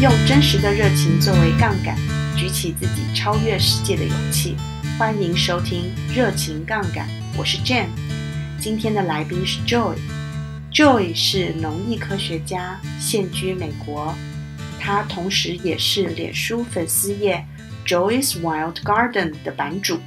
[0.00, 1.96] 用真实的热情作为杠杆，
[2.36, 4.56] 举起自己超越世界的勇气。
[4.96, 7.04] 欢迎收听《热情杠杆》，
[7.36, 7.86] 我是 Jen。
[8.60, 9.96] 今天的来宾是 Joy。
[10.72, 14.14] Joy 是农艺科学家，现居美国。
[14.78, 17.44] 他同时也是脸书粉丝页
[17.84, 19.98] Joy's Wild Garden 的版主。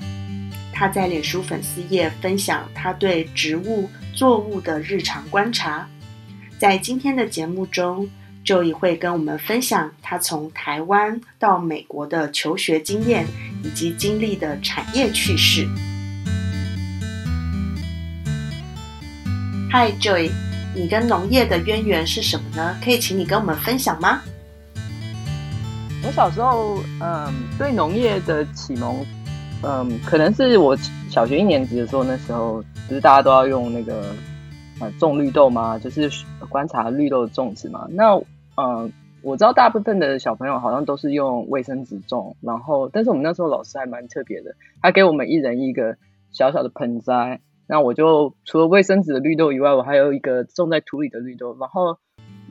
[0.71, 5.85] 他在脸书粉丝页分享他对植物作物的日常观察。
[6.57, 8.09] 在今天的节目中
[8.45, 13.25] ，Joy 会跟我们分享他从台湾到美国的求学经验
[13.63, 15.67] 以及经历的产业趣事。
[19.71, 20.31] Hi Joy，
[20.75, 22.75] 你跟农业的渊源是什么呢？
[22.83, 24.21] 可以请你跟我们分享吗？
[26.03, 29.05] 我小时候，嗯，对农业的启蒙，
[29.63, 30.77] 嗯，可能是我
[31.09, 34.13] 小学一年级的时候，那时候不是大家都要用那个。
[34.97, 35.77] 种绿豆吗？
[35.77, 36.11] 就是
[36.49, 37.85] 观察绿豆的种植嘛。
[37.91, 38.19] 那
[38.61, 38.93] 嗯，
[39.23, 45.97] 我知道大部分的小朋友好像都是用卫生纸种，然后但是我们那时候老师还蛮特别的，他给我们一人一个
[46.31, 47.41] 小小的盆栽。
[47.65, 51.57] 那我就除了卫生纸的绿豆以外，我还有一个种在土里的绿豆。
[51.59, 51.97] 然后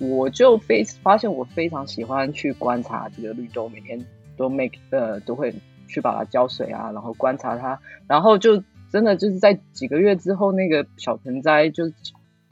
[0.01, 4.05] 我就非发现我非常喜欢去观察这个绿豆，每天
[4.37, 5.55] 都 make 呃都会
[5.87, 11.85] 去把它浇水啊，然后观察它，然后就真的就是在几个月之后，那个小盆栽就。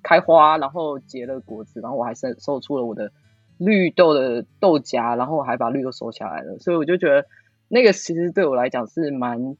[0.01, 3.11] 开花，然后结了果子，然后我还收收出了我的
[3.59, 7.27] 绿豆的豆荚，然后我还把绿豆收下来了，所以我就觉得
[7.69, 9.57] 那个其实对我来讲是蛮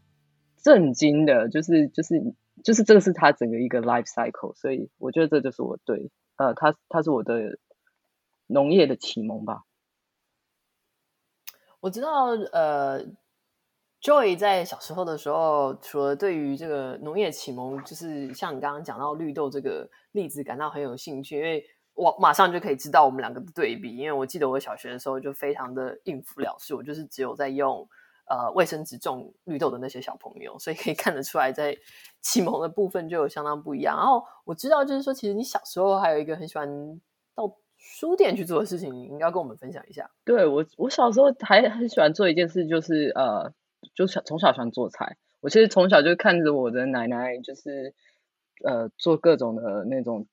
[0.57, 7.59] 震惊的，就是就是就是这个是他整个一个 life cycle，所以我觉得这就是我对呃他他是我的
[8.47, 9.65] 农业的启蒙吧。
[11.81, 13.05] 我知道呃。
[14.01, 21.65] Joy 在小时候的时候，除了对于这个农业启蒙，就是像你刚刚讲到绿豆这个例子感到很有兴趣，因为
[21.99, 23.97] 我马上就可以知道我们两个的对比。
[23.97, 27.89] 因为我记得我小学的时候就非常的应付了事，我就是只有在用
[28.27, 31.77] 呃卫生纸种绿豆的那些小朋友，所以可以看得出来在
[32.23, 33.97] 启蒙的部分就有相当不一样。
[33.97, 36.69] 然后我知道就是说，其实你小时候还有一个很喜欢
[37.35, 40.11] 到书店去做的事情，你应该跟我们分享一下。
[40.25, 43.53] 对，我，我小时候还很喜欢做一件事，就是呃。
[43.95, 47.95] 就小从小喜欢做菜，我其实从小就看着我的奶奶，就是
[48.65, 50.27] 呃做各种的那种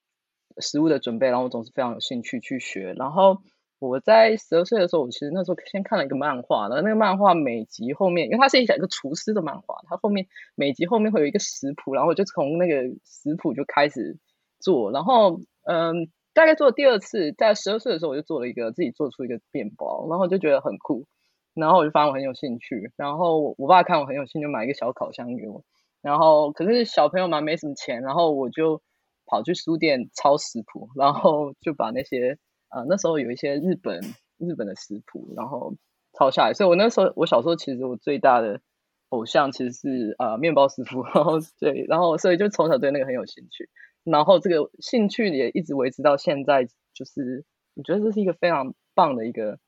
[0.60, 2.94] 食物的准备，然后我总是非常有兴趣去学。
[2.98, 3.38] 然后
[3.80, 14.18] 我在十二岁的时候，我其实那时候先看了一个漫画，然后那个漫画每集后面，因为它是一个厨师的漫画，它后面每集后面会有一个食谱，然后我就从那个食谱就开始
[14.60, 14.92] 做。
[14.92, 21.06] 然后嗯，大概做了第二次，在十二岁的时候，我就做了一个自己做出一个面包，然后就觉得很酷。
[21.54, 25.64] 然后我就发现我很有兴趣，然后我爸看我很有兴趣，就买一个小烤箱给我。
[26.02, 28.82] 然后可是小朋友嘛，没什么钱，然后我就
[29.26, 32.38] 跑去书店抄食谱，然后就把那些
[32.70, 34.00] 呃那时候有一些日本
[34.38, 35.76] 日本的食谱，然后
[36.14, 36.54] 抄下来。
[36.54, 38.62] 所以我那时候我小时候其实我最大的
[39.10, 43.70] 偶像其实是呃面包师傅， 然后对，然后所以就从小对那个很有兴趣，
[44.04, 49.60] 然后这个兴趣也一直维持到现在，就是我觉得这是一个非常棒的一个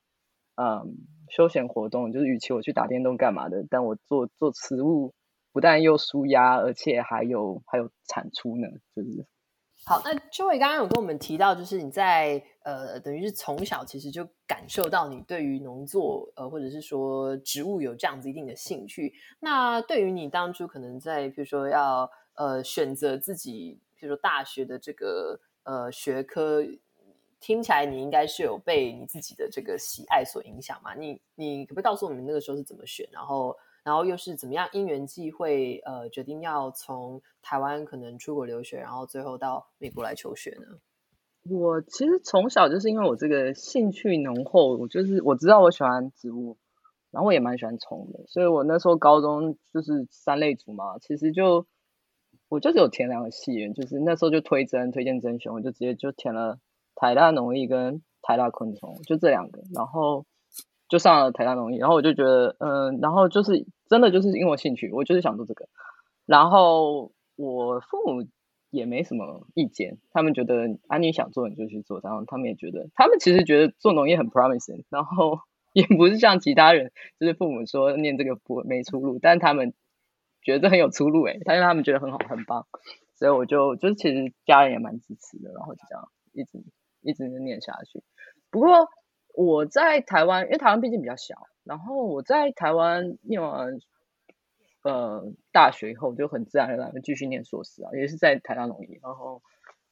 [0.55, 0.97] 嗯。
[1.29, 5.13] 休闲活动就是，与其我去打电动干嘛的，但我做做食物，
[5.51, 9.25] 不但又舒压，而且还有还有产出呢，就是。
[9.87, 19.13] 好，那 Joy 刚刚有跟我们提到，就是你在呃，等于是从小其实就感受到你对于农作呃，或者是说植物有这样子一定的兴趣。
[19.39, 26.61] 那对于你当初可能在，比如说要呃选择自己，比如说大学的这个呃学科。
[27.39, 30.95] 听起来你应该是有被你自己的这个喜爱所影响嘛？
[30.95, 33.07] 你你可不可以告诉我们那个时候是怎么选？
[33.11, 33.55] 然后
[33.87, 40.77] 然后又是怎么样因缘际会呃决定要从台湾可能出国留学，然后最后到美国来求学呢？
[41.49, 46.57] 我其实从小就是因为我这个兴趣浓厚，我就是我知道我喜欢植物，
[47.11, 51.65] 然后我也蛮喜欢虫的，所以我那时候高中就是三类组嘛，其实就
[52.49, 56.59] 我就是有填两个系，就是那时候就推甄推荐甄选，我就直接就填了。
[56.99, 60.25] 台大农艺跟台大昆虫就这两个，然后
[60.89, 65.67] 就上了台大农艺，然后我就觉得，嗯，然后就是真的就是因为我兴趣，我就是想做这个，
[66.25, 68.27] 然后我父母
[68.69, 75.39] 也没什么意见，他们觉得啊你想做你就去做，然后他们也觉得，他们其实觉得做农业很 promising，然后
[75.73, 79.73] 也不是像其他人，就是父母说念这个不没出路，但他们
[80.41, 82.65] 觉得很有出路诶，但是他们觉得很好很棒，
[83.15, 86.63] 所以我就就是其实家人也蛮支持的，然后就这样一直。
[87.03, 88.03] 一直念下去。
[88.51, 88.89] 不过
[89.37, 93.77] 我在台湾，因为台湾毕竟比较小，然后我在台湾念完
[94.81, 98.99] 呃大学以后，就很自然而然的继续念硕士啊，也是在台大农艺。
[99.03, 99.43] 然后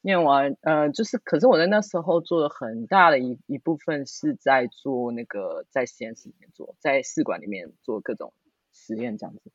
[0.02, 8.34] 念完，呃，就是，可是我在那时候做了很大的一一部分是在做那个在实验室里面做，在试管里面做各种
[8.74, 9.52] 实验这样子。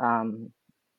[0.00, 0.50] 嗯，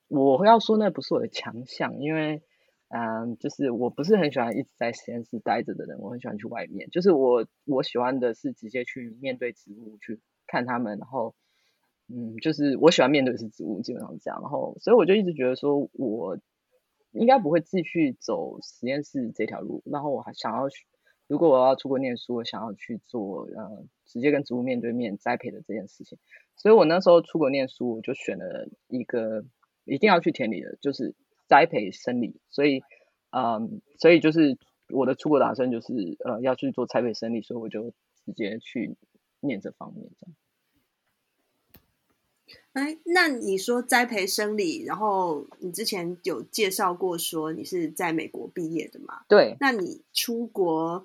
[0.06, 2.44] 我要说那不是我的强项，因为，
[2.90, 6.88] 嗯，就是我不是很喜欢一直在实验室待着的人，我很喜欢去外面。
[6.90, 11.34] 就是我我喜欢的是直接去面对植物，去看他们，然后，
[12.08, 14.40] 嗯，就是我喜欢面对的是植物，基本上是这样。
[14.40, 16.38] 然后，所以我就一直觉得说我。
[17.12, 20.68] 应该不会继续走实验室这条路，然后我还想要，
[21.26, 26.16] 如果我要出国念书，我想要去做呃直接跟植物面对面栽培的这件事情，
[26.54, 29.44] 所以我那时候出国念书，我就选了一个
[29.84, 31.16] 一定要去田里的，就是
[31.50, 32.80] 栽培生理，所以
[33.30, 34.56] 嗯，所以就是
[34.88, 35.92] 我的出国打算就是
[36.24, 37.90] 呃要去做栽培生理，所以我就
[38.24, 38.96] 直接去
[39.40, 40.36] 念这方面这样。
[42.72, 49.24] 哎，那你说栽培生理，然后你之前有介绍过说你是在美国毕业的嘛？
[49.28, 49.56] 对。
[49.58, 51.04] 那你出国，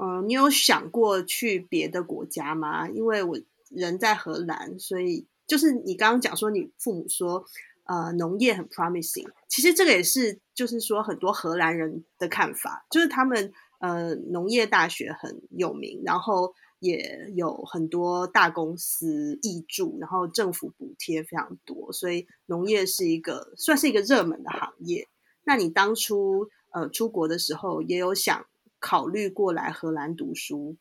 [0.00, 2.88] 嗯、呃，你有想过去别的国家吗？
[2.88, 3.40] 因为我
[3.70, 7.44] 人在荷兰，所以就是你刚刚讲说你父母说，
[7.88, 16.54] 呃，农业很 promising，其实这个也是就是说很多荷兰人的看法，就是他们呃农业大学很有名，然后。
[16.80, 25.08] 也有很多大公司挹注，然后政府补贴非常多，所以农业是一个算是一个热门的行业。
[25.42, 28.46] 那你当初呃出国的时候，也有想
[28.78, 30.76] 考虑过来荷兰读书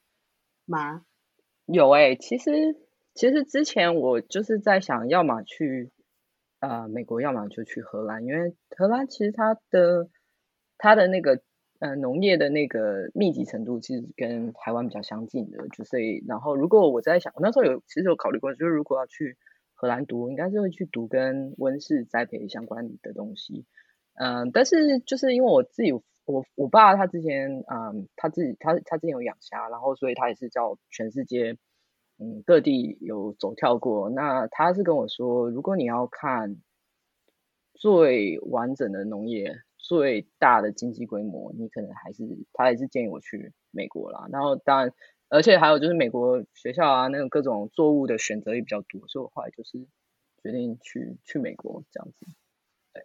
[0.66, 1.02] 吗？
[1.66, 2.78] 有哎、其实
[3.16, 5.90] 其实之前我就是在想，要么去
[6.60, 10.10] 呃美国，要么就去荷兰，因为荷兰其实它的
[10.78, 11.42] 它的那个。
[11.80, 19.38] 呃，农业的那个密集程度其实跟台湾比较相近的，就所以，然后如果我在想，我那时候有其实有考虑过，就是如果要去
[19.76, 23.64] 荷兰读，应该是会去读跟温室栽培相关的东西。
[24.16, 31.58] 嗯、但是就是因为我自己，我我爸他之前，嗯，他自己他他之前有养虾，然后所以他也是叫全世界，
[32.20, 34.10] 嗯，各地有走跳过。
[34.10, 36.58] 那他是跟我说，如果你要看
[37.74, 39.64] 最完整的农业。
[39.80, 44.28] 最大的经济规模，你可能还是他还是建议我去美国啦。
[44.30, 44.94] 然后当然，
[45.30, 49.88] 而且还有就是美国学校啊，那种各种作物的选择也比较多，所以我后来就是
[50.44, 52.26] 决定去去美国这样子。
[52.92, 53.04] 对，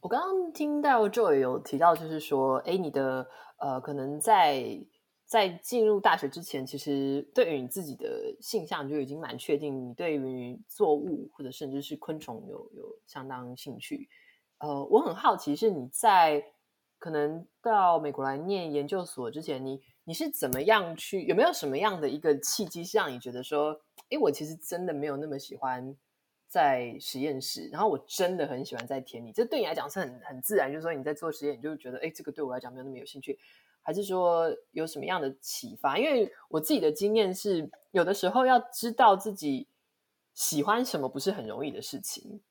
[0.00, 3.28] 我刚刚听到 Joy 有提到，就是说，哎，你的
[3.58, 4.80] 呃，可能在
[5.28, 14.08] 在进入大学之前，其实对于你自己的性向就已经蛮确定，你对于作物或者甚至是昆虫有有相当兴趣。
[14.56, 16.42] 呃，我很好奇，是你在
[16.98, 21.22] 可能到美国来念研究所之前，你你是怎么样去？
[21.24, 23.78] 有没有什么样的一个契机，是让你觉得说，
[24.08, 25.94] 诶，我其实真的没有那么喜欢
[26.48, 29.30] 在实验室，然后我真的很喜欢在田里。
[29.30, 33.38] 这对你来讲是很很自然，就是说你在做实验，你就觉得，诶，这个对我来讲没有那么有兴趣，
[33.88, 35.96] 还是说有什么样的启发？
[35.96, 39.66] 因为我自己的经验是，有的时候要知道自己
[40.34, 42.42] 喜欢什么，不是很容易的事情。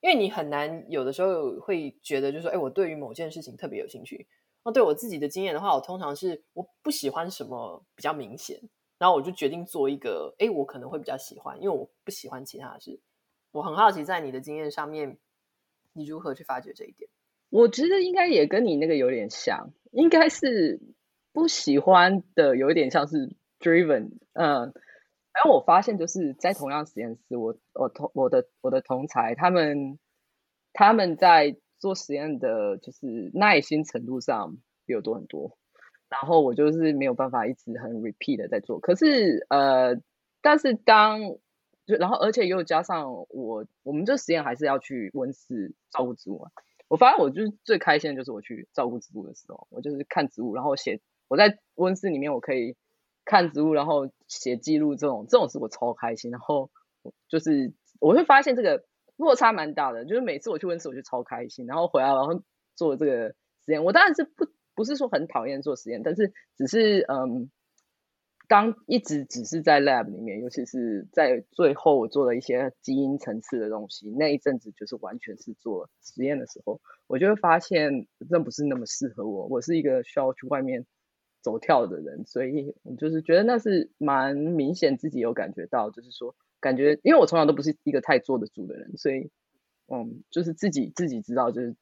[0.00, 4.26] 因为你很难有的时候会觉得，就是说，哎，我对于某件事情特别有兴趣。
[4.64, 8.58] 那对我自己的经验的话，我通常是我不喜欢什么比较明显，
[8.96, 12.98] 然后我就决定做一个，哎，我可能会比较喜欢，因为我不喜欢其他的事。
[13.50, 15.18] 我很好奇，在你的经验上面，
[15.92, 17.10] 你如何去发掘这一点？
[17.50, 20.78] 我觉得应该也跟你那个有点像，应该是
[21.32, 24.74] 不喜欢的，有一点像是 driven，嗯。
[25.32, 29.98] 然后我发现，就是在同样实验室，我我同我的我的同才，他们
[30.72, 34.56] 他们在做实验的，就是耐心程度上
[34.86, 35.58] 比我多很多。
[36.08, 38.80] 然后我就是没有办法一直很 repeat 的在做。
[38.80, 40.00] 可是呃，
[40.40, 41.20] 但是当
[41.86, 46.50] 就然后而且又加上我我们这实验还是要去温室照顾植物嘛。
[46.88, 52.76] 我发现我就是最开心的就是我去照顾植物的时候，我就是看植物，然后写我在温室里面我可以。
[53.28, 56.30] 看植物，然后写记录，这种这种事我超开心。
[56.30, 56.70] 然后
[57.28, 58.84] 就是我会发现这个
[59.16, 61.66] 落差蛮大的，就是每次我去温室，我就超开心。
[61.66, 62.40] 然后回来，然后
[62.76, 63.30] 做这个
[63.64, 67.50] 实验，我当然是不不是说很讨厌做实验，但是只是嗯，
[68.48, 79.46] 当一直只是在 lab 里面，尤其是在最后我做了一些基因层次的东西，那一阵子就是完全是做实验的时候，我就会发现这不是那么适合我。
[79.46, 80.86] 我是一个需要去外面。
[81.42, 89.30] 走跳的人，所以我就是觉得那是蛮明显，自己有感觉到，就是说感觉，因为我从小都不是一个太坐得住的人，所以
[89.86, 91.76] 嗯，就是自己自己知道，就是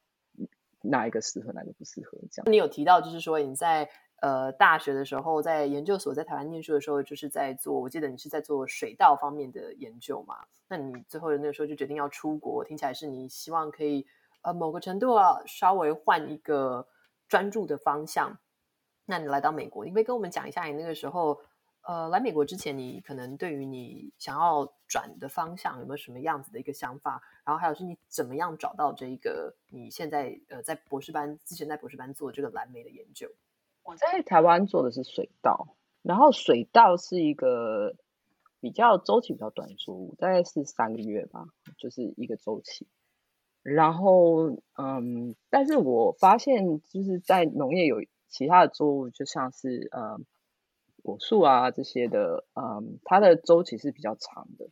[0.83, 2.51] 哪一个适合，哪个不适合这样。
[2.51, 3.89] 你有提到，就是说你在
[4.25, 10.37] 呃大学的时候，在研究所在台湾念书的时候，就是在做，我记得你是在做水稻方面的研究嘛？
[10.67, 14.07] 那你最后的那个时候就决定要出国，听起来是你希望可以
[14.41, 16.87] 呃某个程度啊，稍微换一个
[17.27, 18.35] 专注的方向。
[19.05, 21.39] 那你来到美国，你可以跟我们讲一下你那个时候，
[21.83, 27.21] 呃，来美国之前，你可能对于你想要转的方向有没有什么样子的一个想法？
[27.43, 33.29] 然后还有是你怎么样找到这一个你现在呃在博士班之前在博士班做这个蓝莓的研究？
[33.85, 37.95] 我在台湾做的是水稻，然后水稻是一个
[38.59, 41.45] 比较周期比较短的作物，大概是三个月吧，
[41.77, 42.87] 就是一个周期。
[43.63, 48.03] 然后嗯，但是我发现就是在农业有。
[48.27, 50.19] 其他的作物就像是呃
[51.03, 54.67] 果树啊这些的，嗯，它的周期是比较长的。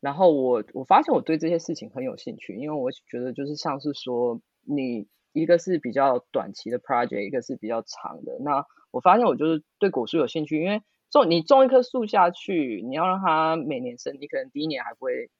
[0.00, 8.38] 然后我我发现我对这些事情很有兴趣，因为我觉得就是像是说，你一个是比较短期的 project，一个是比较长的。
[8.40, 15.30] 那我发现我就是对果树有兴趣，因为种你种一棵树下去，你要让它每年生，你可能第一年还不会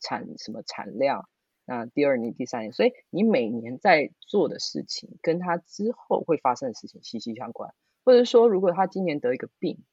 [0.00, 1.28] 产什么产量。
[1.70, 7.74] 那第二年、第三年，所以你每年在做的事情，跟他之后会发生的事情息息相关。
[8.06, 9.84] 或者说，如果他今年得一个病，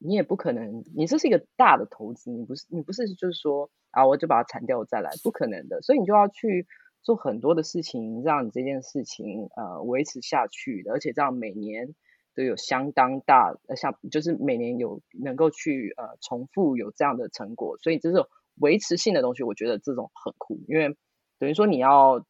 [0.00, 5.80] 你也不可能，你这是一个大的投资，你不是，你不是就是说啊，我就把它铲掉我再来，不可能的。
[5.82, 6.66] 所以你就要去
[7.04, 11.94] 做很多的事情，让你这件事情呃维持下去，而且这样每年
[12.34, 20.96] 都有相当大，呃，像就是每年有能够去呃重复有这样的成果，所以这种维持性的东西，我觉得这种很酷，因为。
[21.40, 22.24] 等于说你要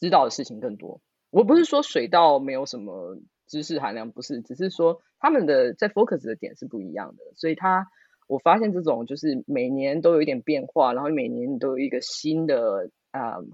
[0.00, 1.00] 知道的事情更多。
[1.30, 7.22] 我不是说水稻没有什么知识含量，不是，只是说他们的在 focus 的点是不一样的。
[7.36, 7.86] 所以他
[8.26, 13.44] 我发现这种就是每年都有一点变化，然后每年都有一个新的啊、呃、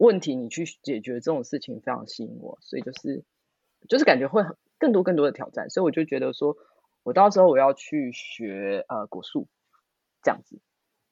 [0.00, 2.58] 问题，你去解决这种事情非常吸引我。
[2.62, 3.22] 所以就是
[3.88, 4.42] 就是感觉会
[4.78, 5.68] 更多更多的挑战。
[5.70, 6.56] 所以我就觉得说
[7.02, 9.46] 我到时候我要去学呃果树
[10.22, 10.60] 这样子。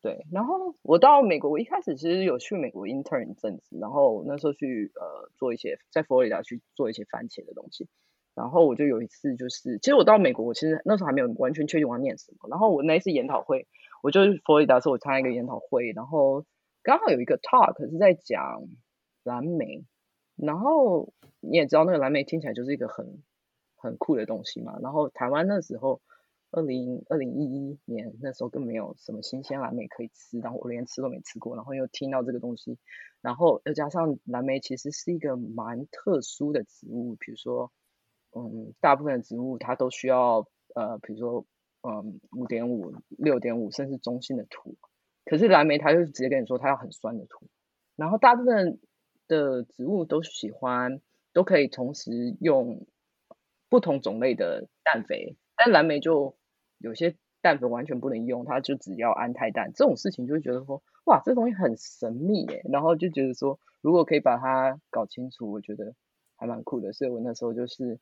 [0.00, 7.88] 对，然后我到美国，我一开始其实有去美国 intern 一阵子，然后那时候去呃做一些在佛罗里达去做一些番茄的东西，
[8.36, 13.66] 然后我就有一次就是，其实我到美国，我其实那时候还没有完全确定我要念什么，然后我那一次研讨会，
[14.00, 16.44] 我就佛罗里达的时候我参加一个研讨会，然后
[16.88, 18.66] 刚好有一个 talk 是在讲
[19.22, 19.84] 蓝莓，
[20.36, 23.22] 然后你也知道那个蓝莓听起来就是一个很
[23.76, 26.00] 很酷的东西嘛，然后台湾那时候。
[26.50, 32.78] 二零二零一一年那时候更没有什么新鲜蓝莓可以吃，然后我连吃都没吃过，然后又听到这个东西，
[33.20, 37.70] 然后又加上蓝莓其实是一个蛮特殊的植物，比如说，
[38.34, 41.44] 嗯，大部分的植物它都需要呃，比如说，
[41.82, 44.78] 嗯，五点五、六点五甚至中性的土，
[45.28, 47.46] 可是蓝莓它就直接跟你说它要很酸的土，
[47.96, 48.80] 然后大部分
[49.26, 51.00] 的植物都喜欢，
[51.34, 52.86] 都可以同时用
[53.68, 56.36] 不同种类的氮肥，但蓝莓就
[56.78, 59.70] 有些氮粉完全不能用，它就只要安泰氮。
[59.74, 62.62] 这种事情就会觉得说，哇，这东西很神秘耶。
[62.72, 65.94] 然后就觉得说，如果可以把它搞清楚，我觉得
[66.36, 66.92] 还蛮酷的。
[66.92, 68.00] 所以我那时候就是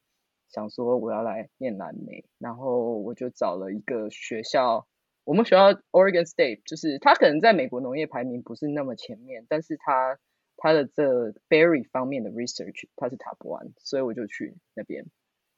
[0.49, 2.25] 想说，我要来念蓝莓。
[2.39, 4.87] 然后我就找了一个学校，
[5.27, 10.21] 我们学校 Oregon State，就是它可能在美国农业排名不是那么前面，但是它
[10.57, 15.05] 它的这 berry 方面的 research 它是 top one，所以我就去那边，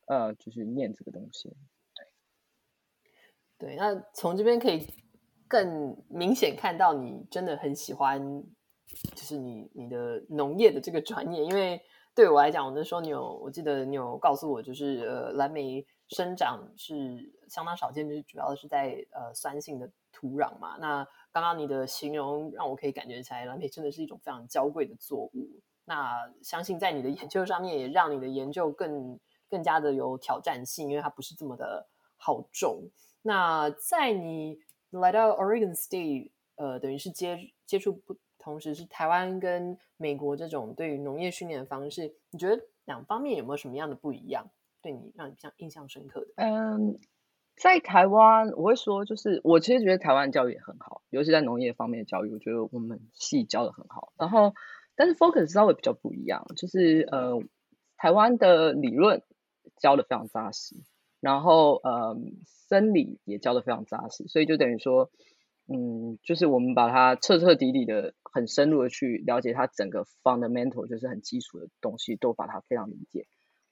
[0.07, 1.55] 呃，就是念这个东西。
[3.59, 4.87] 对，那从这边可以
[5.47, 8.43] 更明显看到你真的很喜欢，
[9.15, 11.45] 就是你你的农业的这个专业。
[11.45, 11.79] 因为
[12.15, 20.77] 对我来讲，我那时候你有，我记得你有告诉我，就是呃，蓝莓生长是相当少见，就是主要是在呃酸性的土壤嘛。
[20.79, 25.61] 那刚刚你的形容让我可以感觉起来，蓝莓真的是一种非常娇贵的作物。
[25.85, 31.87] 那相信在你的研究上面，也让你的研究更更加的有挑战性，因为它不是这么的
[32.17, 32.91] 好种。
[33.23, 34.59] 那在你
[34.91, 44.49] 来到 Oregon State，呃，等于是接接触不同时是台湾跟美国这种对于农业训练的方式，你觉得两方面有没有什么样的不一样？
[44.83, 46.27] 对你让你比较印象深刻的？
[46.37, 46.99] 嗯，
[47.57, 54.13] 在台湾我会说，就是我其实觉得台湾教育也很好，尤其在农业方面的教育，我觉得我们系教的很好。
[54.19, 54.55] 然后，
[54.95, 57.43] 但是 focus 稍微比较不一样，就是呃，
[57.97, 59.23] 台湾的理论
[59.77, 60.77] 教的非常扎实。
[61.21, 62.17] 然后，呃，
[62.69, 65.11] 生理也教得非常扎实，所以就等于说，
[65.67, 73.27] 嗯，就是我们把它彻彻底底的、很深入的去了解它整个 fundamental，就是很基础的东西，都把它非常理解。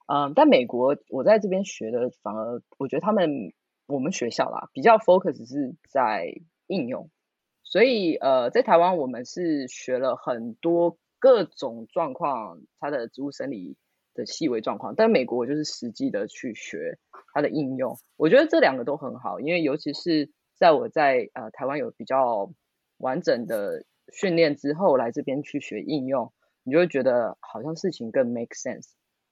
[0.07, 3.53] 嗯，但美国我在这边学的，反而我觉得他们
[3.85, 6.33] 我们学校啦比较 focus 是在
[6.67, 7.09] 应用，
[7.63, 13.77] 所以呃，在台湾我们是学了很多各种状况，它的植物生理。
[14.17, 16.97] 的细微状况，但美国我就是实际的去学
[17.35, 22.51] 它的应用，我觉得这两个都很好，因为尤其是在我在呃台湾有比较
[22.97, 26.33] 完整的训练之后，来这边去学应用，
[26.63, 28.87] 你就会觉得好像事情更 make sense。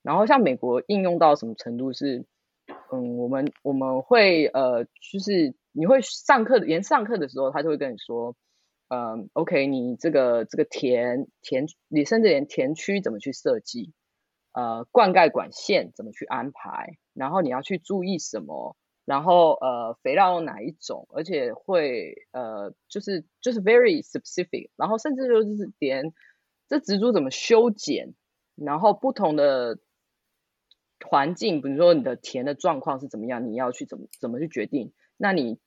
[0.05, 2.25] 然后像美国应用到什么程度是，
[2.91, 8.35] 嗯，我们我们会呃，就是你会上课，连上课的时候，他就会跟你说，
[8.89, 13.93] 嗯，OK，你这个这个田田，你甚至连田区怎么去设计，
[14.53, 18.77] 呃，灌溉管线怎么去安排，然后你要去注意什么。
[19.05, 26.11] 然后呃，肥料用哪一种，而且会呃，就是就是 very specific，然后甚至就是连
[26.67, 28.15] 这植株怎么修剪，
[28.55, 29.77] 然后不同的
[31.07, 35.59] 环境，比如说你的田的状况是怎么样，你要去怎么怎么去决定，那你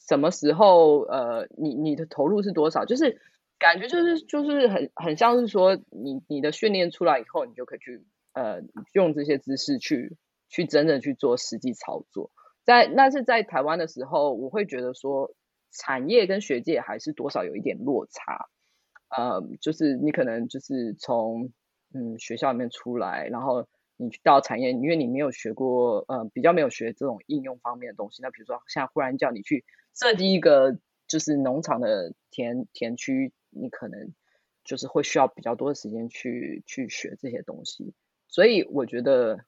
[0.00, 3.20] 什么时候呃，你你的投入是多少，就是
[3.58, 10.16] 感觉就是就是很很像是说你你的训练出来以后，你就可以去呃用这些知识去
[10.48, 12.30] 去真正去做实际操作。
[12.64, 15.32] 在那是在台湾的时候，我会觉得说，
[15.72, 18.46] 产业跟学界还是多少有一点落差，
[19.16, 21.50] 呃，就是你可能就是从
[21.94, 23.66] 嗯学校里面出来，然后
[23.98, 28.22] 你去到产业，因为你没有学过，呃，比较没有学这种应用方面的东西。
[28.22, 34.14] 那比如说，现在忽然叫你去设计一个就是农场的田田区，你可能
[34.64, 37.92] 就是会需要比较多的时间去去学这些东西。
[38.26, 39.44] 所以我觉得，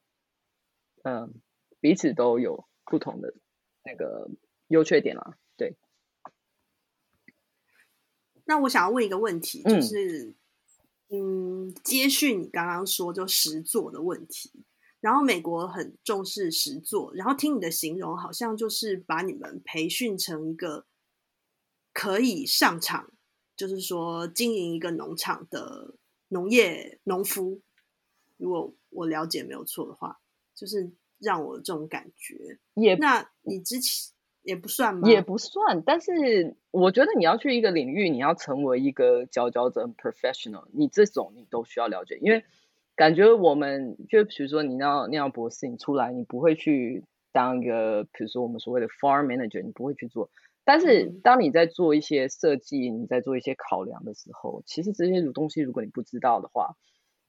[1.04, 1.30] 嗯、呃，
[1.80, 2.66] 彼此都有。
[2.86, 3.32] 不同的
[3.84, 4.28] 那个
[4.66, 5.76] 优缺点啦，对。
[8.44, 10.34] 那我想要问一个问题，就是，
[11.10, 14.50] 嗯，嗯，接续你刚刚说就实作的问题。
[15.00, 20.86] 然后美国很重视实作，然后听你的形容，好像就是把你们培训成一个
[21.92, 23.10] 可以上场，
[23.56, 25.94] 就是说经营一个农场的
[26.28, 27.60] 农业农夫。
[28.36, 30.20] 如果我了解没有错的话，
[30.54, 30.92] 就是。
[31.22, 34.10] 让我这种感觉也，那你之前
[34.50, 35.08] 也不算吗？
[35.08, 42.44] 也不算，但是我觉得你要去一个领域，你要成为一个佼佼者 professional，你这种你都需要了解，因为
[42.96, 50.28] 感觉我们就比如说你要那样博士，你出来你不会去当一个，比如说我们所谓的 farm manager，你不会去做。
[50.64, 56.74] 但是当你在做一些设计，你在做一些考量的时候，其实这些东西如果你不知道的话，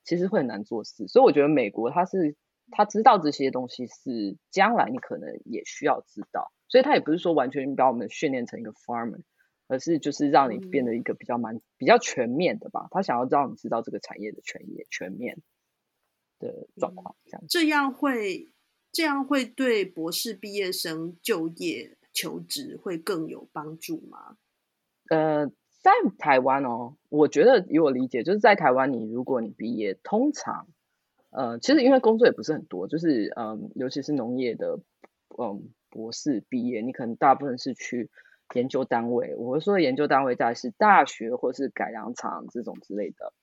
[0.03, 1.07] 其实会很难做事。
[1.07, 2.35] 所以我觉得美国它是。
[2.73, 9.19] 他知道这些东西是将来你可能也需要知道，所以他也不是说完全把我们训练成一个 farmer，
[9.67, 12.87] 而是就是让你变得一个比较蛮比较全面的吧。
[12.91, 15.41] 他想要让你知道这个产业的全业全面
[16.39, 17.43] 的状况，这样。
[17.49, 18.49] 这样会
[18.93, 24.37] 这样会对博士毕业生就业求职会更有帮助吗？
[25.09, 25.47] 呃，
[25.81, 30.67] 在台湾哦，我觉得以我理解，就是在台湾，你如果你毕业，通常。
[31.31, 34.81] 呃，其实因为工作也不是很多，就是嗯，尤其是农业的，
[35.37, 38.09] 嗯，博士毕业，你可能大部分是去
[38.55, 39.35] 研究单位。
[39.35, 43.33] 我说的研究单位大概是大学或是改良厂这种之类的。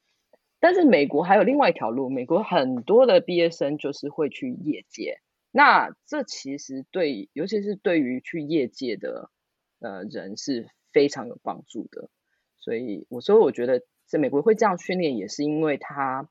[0.58, 5.20] 但是美国还有另外一条路，美国很多的毕业生就是会去业界。
[5.52, 9.30] 那这其实对，尤其是对于去业界的
[9.78, 12.10] 呃人是非常有帮助的。
[12.56, 16.28] 所以我说，我觉得在美国会这样训练，也是因为他。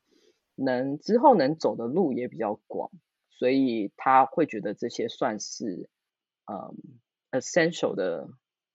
[0.60, 2.90] 能之后能走的路也比较广，
[3.30, 5.88] 所以他会觉得这些算是
[6.48, 7.00] 嗯
[7.32, 8.28] essential 的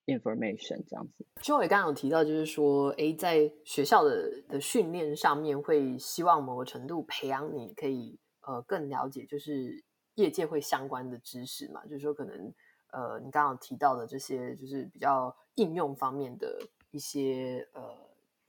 [0.07, 1.27] information 这样子。
[1.41, 9.83] 就我刚刚有提到，就是说，哎，在学校的的训练上面，会希望某个程度培养你可以呃更了解，就是
[10.15, 11.85] 业界会相关的知识嘛。
[11.87, 12.53] 就是说，可能
[12.93, 17.83] 呃你刚刚提到的这些，就是比较应用方面的一些呃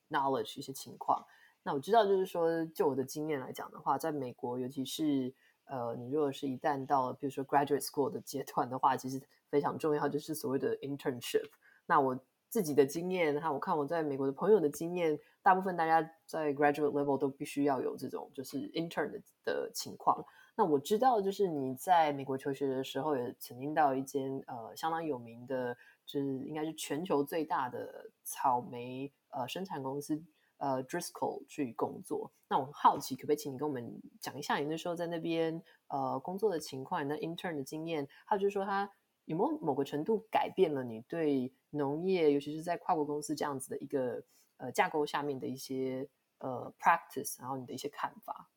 [0.09, 1.25] knowledge 一些情况。
[1.63, 5.33] 那我知道，就是说，就我的经验来讲的话，在美国，尤其是
[5.65, 11.49] 呃，你如果是一旦到比如说 graduate school 的阶段的话，其实非常重要，就是所谓的 internship。
[11.85, 20.23] 那我自己的经验，哈，我看我在美国的朋友的经验，大部分大家在 graduate level 都必须要有这种就是 intern 的的情况。
[20.55, 30.21] 那我知道，就是你在美国求学的时候，也曾经到一间呃相当有名的，就是应该是全球最大的草莓呃生产公司。
[30.63, 38.89] 呃，Driscoll 去工作，那我很好奇，可不可以请你跟我们讲一下你那时候在那边呃工作的情况，那 intern 的经验，还有就是说他
[39.25, 44.23] 有没有某个程度改变了你对农业，尤其是在跨国公司这样子的一个
[44.55, 48.49] 呃架构下面的一些呃 practice，然后你的一些看法？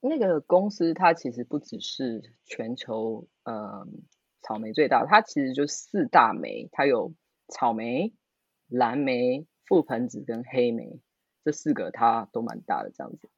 [0.00, 3.86] 那个公司它其实不只是全球呃
[4.40, 7.12] 草莓最大，它其实就四大莓，它有
[7.48, 8.14] 草莓、
[8.68, 10.98] 蓝莓、覆盆子跟黑莓。
[11.44, 13.28] 这四个它都蛮大的这样子，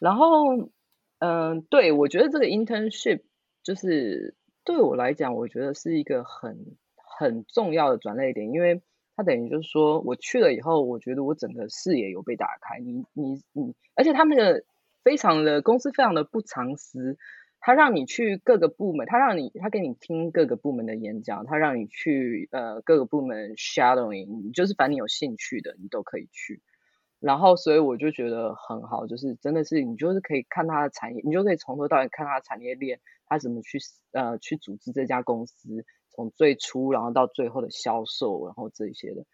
[0.00, 0.70] 然后，
[1.18, 3.22] 嗯、对，我觉得这个 internship
[3.62, 6.76] 就是对我来讲，我觉得是一个很
[7.18, 8.82] 很重要的转捩点，因为
[9.16, 12.78] 它等于就是说我去了以后，我觉得我整个视野有被打开。
[12.78, 14.64] 你你你，而且他们的
[15.02, 17.16] 非常的公司非常的不藏私，
[17.60, 26.62] 他让你去各个部门，他让你他给你听各个部门的演讲，他让你去呃各个部门 shadowing，就是凡你有兴趣的，你都可以去。
[27.20, 33.78] 然后，所以我就觉得很好，就是真的是你就是可以看他的产业，你就可以从头到尾看他的产业链，他怎么去
[34.12, 39.24] 呃去组织这家公司，从最初然后到最后的销售，然后这些的。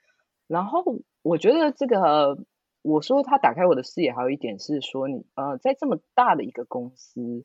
[0.46, 0.82] 然后
[1.20, 2.38] 我觉得这个，
[2.80, 7.44] 我说他打开我的视野，还有一点是说你呃在这么大的一个公司，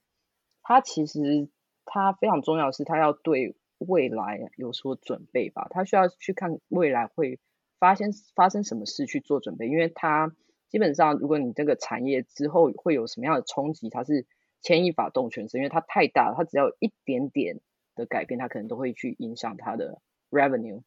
[0.63, 1.49] 他其实
[1.83, 7.39] 他非常重要的是他要对未来有所准备吧，他需要去看未来会。
[7.79, 10.35] 发生发生什么事去做准备，因为它
[10.67, 14.27] 基本上，如果你这个产业之后会有什么样的冲击，它是
[14.61, 17.59] 牵一发动全身，因为它太大了，它只要一点点
[17.95, 20.83] 的改变，它可能都会去影响它的 revenue。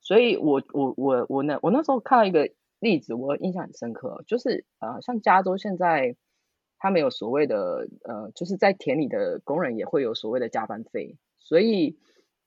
[0.00, 6.14] 所以我我我我那我那时候看到一个例子，我印象很深刻，就是呃，像加州现在
[6.78, 11.98] 他们有所谓的呃，就是在田里的工人也会有所谓的加班费，所以。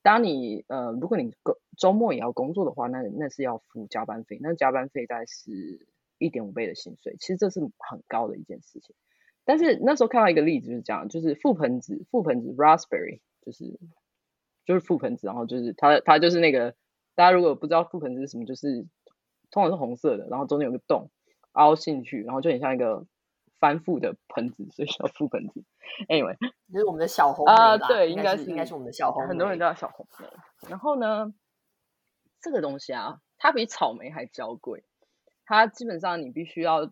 [0.07, 1.33] 当你呃，如果你
[1.77, 5.85] 周末也要工作的话，那那是要付加班费，那加班费大概是
[6.17, 8.95] 一点五倍的薪水，其实这是很高的一件事情。
[9.43, 13.77] 但是那时候看到一个例子就是这样，就是覆盆子，覆盆子 raspberry 就是
[14.65, 16.73] 就是覆盆子，然后就是它它就是那个
[17.13, 18.87] 大家如果不知道覆盆子是什么，就是
[19.51, 21.11] 通常是红色的，然后中间有个洞
[21.51, 23.05] 凹进去，然后就很像一个。
[23.59, 25.63] 翻覆的盆子，所以叫覆盆子。
[26.07, 26.37] Anyway，
[26.71, 30.27] 就是我们的小红莓啊，对，应该是应该是我们的小红莓，很多人都叫小红莓。
[30.69, 31.33] 然后呢，
[32.41, 34.83] 这个东西啊，它比草莓还娇贵。
[35.45, 36.91] 它基本上你必须要，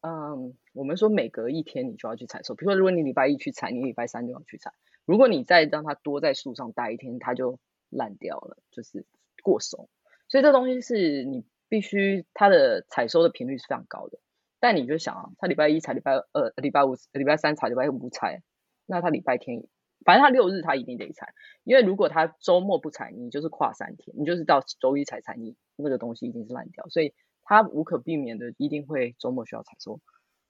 [0.00, 2.54] 嗯，我们说每隔一天你就要去采收。
[2.54, 4.72] 比如说，如果你礼拜一去采，你礼拜三就要去采。
[5.04, 7.58] 如果你再让它多在树上待一天，它就
[7.90, 9.04] 烂掉了，就是
[9.42, 9.88] 过熟。
[10.28, 14.18] 所以这东西是你必须它的采收的频率是非常高的。
[14.58, 18.42] 但你就想啊，他礼拜一采，礼拜二、礼拜五、礼拜三采，礼拜五不采，
[18.86, 19.62] 那他礼拜天，
[20.04, 30.00] 反正他六日他一定得采，因为如果他周末不采，你就是跨三天，你就是到周一才采，你那个东西一定是烂掉，所以他无可避免的一定会周末需要采收。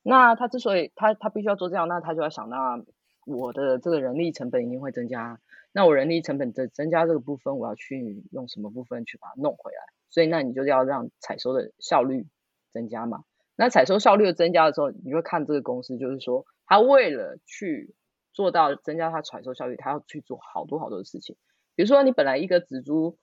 [0.03, 2.81] 那他之所以他他必须要做这样，那他就要想，那
[3.27, 5.41] 我的这个人力成本一定会增加，
[5.73, 9.79] 那我人力成本的增加这个部分，我要去用什么部分去把它弄回来？
[10.11, 12.29] 所以那你就要让采收的效率
[12.71, 13.25] 增加嘛。
[13.59, 17.95] 那采收效率的增加的时候，你会看这个公司，就是说，他为了去
[18.35, 21.37] 做到增加它采收效率，他要去做好多好多的事情。
[21.75, 23.17] 比如说，你本来一个植株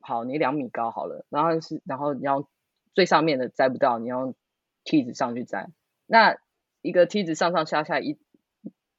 [0.00, 2.46] 好，你两米高好了，然后是，然后你要
[2.92, 4.34] 最上面的摘不到，你要
[4.84, 5.70] 梯子上去摘。
[6.06, 6.36] 那
[6.82, 8.18] 一个梯子上上下下一，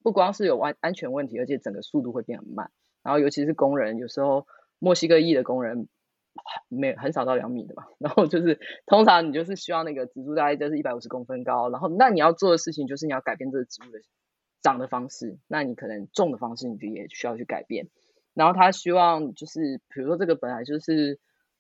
[0.02, 2.72] 不光是有安安全问题，而且整个速度会变很慢。
[3.04, 4.48] 然后尤其是工人，有时候
[4.80, 5.88] 墨西哥裔的工人。
[6.68, 14.00] 没很少到两米的嘛， 然后就是通常你就是希望那个植株大概就是一百五十公分高，然后那你要做的事情就是你要改变这个植物的
[14.62, 17.88] 长的方式，那你可能种的方式你就也需要去改变。
[18.34, 21.20] 然后他希望就是比如说这个本来就是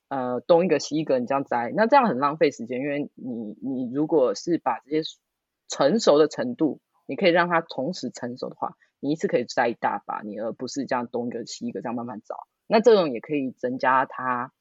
[0.09, 5.01] 呃东一个西一个你这样摘，那这样很浪费时间，因为你你如果是把这些
[5.69, 12.35] 成熟的程度，你可以让它同时成熟的话，你一次可以摘一大把，你而不是这样东一个西一个这样慢慢找，
[12.67, 14.51] 那这种也可以增加它。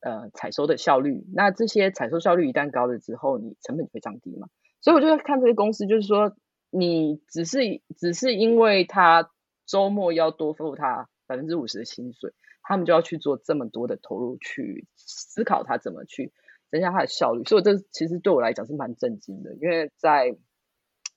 [0.00, 4.48] 呃，采收的效率，那这些采收效率一旦高了之后，你成本就会降低嘛。
[4.80, 6.36] 所以我就在看这些公司，就是说，
[6.70, 7.58] 你只是
[7.96, 9.28] 只是因为他
[9.66, 12.32] 周末要多付他百分之五十的薪水，
[12.62, 16.32] 他们就要去做这么多的投入，去思考他怎么去
[16.70, 17.42] 增加他的效率。
[17.42, 20.36] 所以这其实对我来讲是蛮震惊的，因为在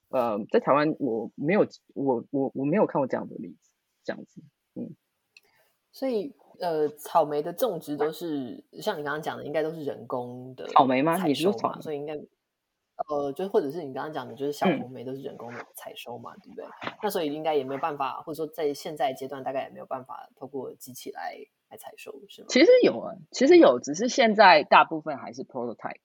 [0.09, 3.69] 呃在台湾我没有我我我没有看过这样的例子，
[4.03, 4.41] 这样子，
[4.73, 4.95] 嗯，
[5.91, 6.35] 所以。
[6.59, 11.17] 呃，草莓的种植都是像你刚刚讲的，应该都是人工的草莓吗？
[11.25, 16.65] 你说草莓，所以应该呃，就或者是你刚刚讲的，就是小红莓都是人工的采收嘛，嗯、对不对？
[17.01, 21.35] 那所以应该也没有办法，或者说在现在阶段，大概也没有办法透过机器来
[21.71, 22.47] 来采收，是吗？
[22.47, 26.01] 其实有啊，其实有，只是现在大部分还是 prototype。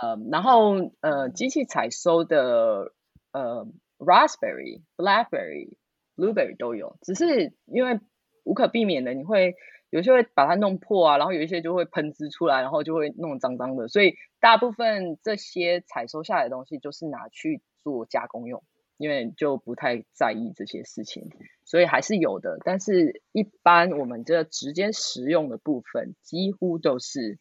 [0.00, 2.94] 呃，然后呃，机器采收的
[3.32, 3.66] 呃
[3.98, 5.76] ，raspberry、blackberry、
[6.16, 8.00] blueberry 都有，只是因为
[8.44, 9.54] 无可避免的，你会。
[9.90, 13.86] 有些会把它弄破啊，然后有一些就会喷汁出来，然后就会弄脏脏的。
[13.86, 18.64] 所以大部分这些采收下来的东西，就是拿去做加工用，
[18.96, 21.30] 因为就不太在意这些事情，
[21.64, 22.58] 所以还是有的。
[22.64, 27.38] 但是一般我们这直接食用的部分，几乎都是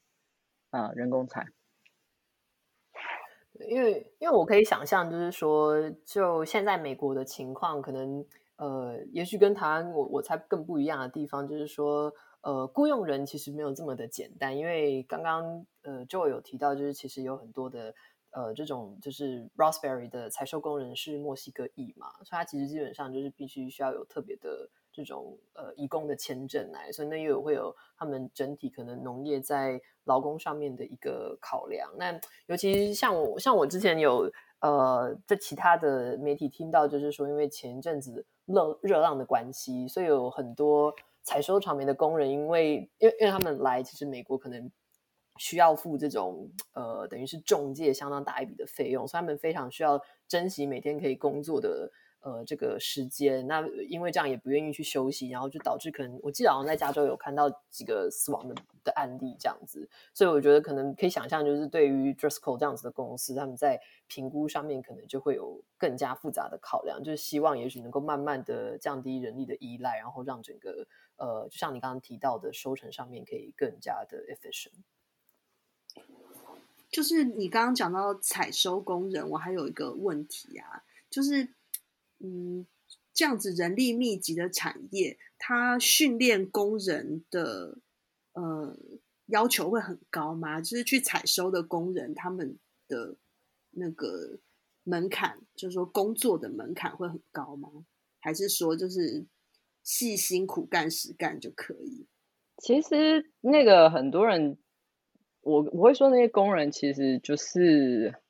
[0.70, 1.48] 啊、人工采。
[3.68, 8.24] 因为因为我可以想象，就是说，就现在美国的情况，可能
[8.58, 12.13] 呃，也许跟台湾我我猜更不一样的地方，就是说。
[12.46, 17.96] 呃，雇佣人其实没有这么的简单，因为刚刚呃 Joy 有提到，就是其实有很多的
[18.32, 24.70] 呃这种就是 Raspberry 的采收工人是墨西哥裔嘛，所以他其实基本上就是必须需要有特别的。
[24.96, 31.89] 这种呃移工的签证来，所以那又有会有他们整体可能农业在劳工上面的一个考量。
[31.98, 32.13] 那
[32.46, 44.72] 尤其像我像我之前有呃在其他的媒体听到，就是说因为前一阵子热热浪的关系，所以有很多采收草莓的工人，因为因为因为他们来，其实美国可能
[45.38, 51.92] 需要付这种呃等于是中介相当大一笔的费用，所以他们非常需要珍惜每天可以工作的。
[52.24, 74.72] 呃，这个时间，那因为这样也不愿意去休息，然后就导致可能，我记得好像在加州有看到几个死亡的的案例这样子，所以我觉得可能可以想象，就是对于 Driscoll 这样子的公司，他们在评估上面可能就会有更加复杂的考量，就是希望也许能够慢慢的降低人力的依赖，然后让整个呃，就像你刚刚提到的收成上面可以更加的 efficient。
[76.90, 81.50] 就是你刚刚讲到采收工人，我还有一个问题啊，就是。
[82.26, 82.66] 嗯，
[83.14, 87.80] 这样子人力密集的产业，它训练工人的
[88.32, 88.78] 呃
[89.26, 90.62] 要求会很高吗？
[90.62, 92.58] 就是去采收的工人，他们
[92.88, 93.18] 的
[93.72, 94.40] 那个
[94.84, 97.70] 门槛，就是说工作的门槛会很高吗？
[98.22, 99.26] 还是说就是
[99.84, 102.08] 细心苦干实干就可以？
[102.60, 104.58] 其实那个很多人，
[105.42, 108.23] 我我会说那些工人其实就是。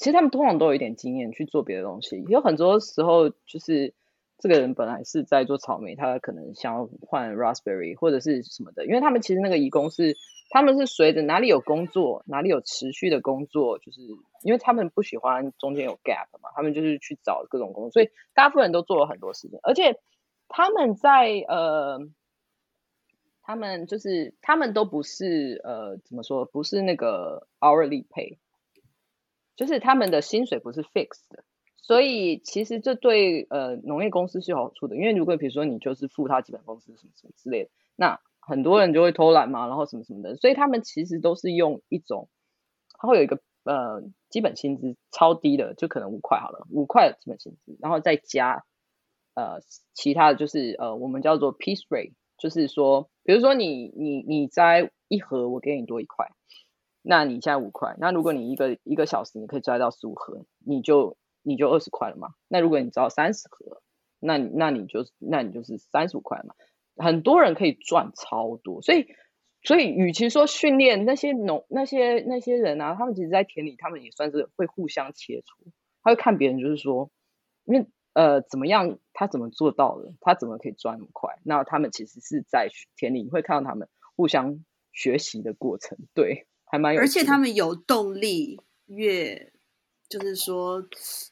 [0.00, 3.92] 其实他们通常都有一点经验去做别的东西，有很多时候就是
[4.38, 10.16] 这个人本来是在做草莓，他可能想要换 raspberry 或者是什么的，因为他们其实那个移工是
[10.48, 14.00] 他们是随着哪里有工作，哪里有持续的工作，就是
[14.42, 20.00] 因为他们不喜欢中间有 gap 嘛，他们就是去找各种工作，所以大部分人都做了很多事情，而且
[20.48, 22.00] 他们在呃，
[23.42, 28.38] 他们就是他们都不是呃怎么说，不是那个 hourly pay。
[29.56, 31.44] 就是他们的薪水不是 fixed 的，
[31.76, 42.28] 所以其实这对呃农业公司是有好处的，因为如果比如说你就是付他基本工资什么什么之类的，那很多人就会偷懒嘛，然后什么什么的，所以他们其实都是用一种，
[42.98, 48.64] 他会有一个呃基本薪资超低的，就可能五块好了，五块的基本薪资，然后再加
[49.34, 49.60] 呃
[49.92, 56.30] 其他的就是呃我们叫做 piece rate，就是说比如说你你你摘一盒，我给你多一块。
[57.02, 62.34] 那你现在五块，那如果你一个一个小时你可以摘到十五盒，你就你就二十块了嘛。
[62.48, 63.80] 那如果你摘到三十盒，
[64.18, 66.54] 那你那你就那你就是三十五块嘛。
[66.96, 69.06] 很多人可以赚超多，所以
[69.62, 77.10] 所以与其说训练那些农那些那些人啊，他们其实在田里，他们也算是会互相切磋，他会看别人，就是说，
[77.64, 81.38] 因为呃怎么样，他怎么做到的，他怎么可以赚那么快？
[81.44, 86.46] 那他们其实是在田里，你会看到他们互相学习的过程，对。
[86.70, 89.52] 还蛮有，而且他们有动力，越
[90.08, 90.80] 就是说，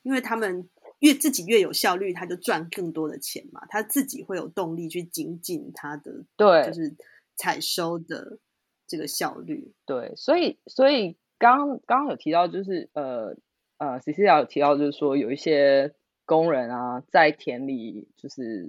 [0.02, 3.64] 因为他们越自己越有效率，他就赚更多的钱嘛。
[3.68, 6.96] 他自己会有动力去精进他的，对，就是
[7.36, 8.38] 采收的
[8.86, 9.72] 这个效率。
[9.86, 13.36] 对，所以所以刚刚刚有提到，就是呃
[13.78, 18.68] 呃，Cecilia 有提到，就是说有一些工人啊，在田里就是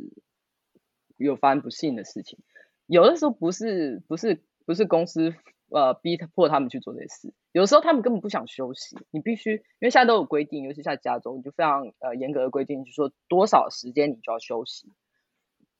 [1.18, 2.38] 有发生不幸的事情，
[2.86, 5.34] 有的时候不是不是不是公司。
[5.72, 8.98] 呃，逼迫他们去做这些事，有时候他们根本不想休息。
[9.12, 14.92] 你必须，因为现在都有规定，尤其在加州，你就非常呃严格的规定，就说多少时间你就要休息，